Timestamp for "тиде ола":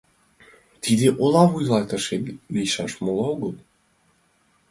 0.83-1.43